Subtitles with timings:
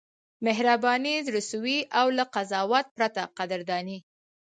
[0.45, 3.97] مهرباني، زړه سوی او له قضاوت پرته قدرداني: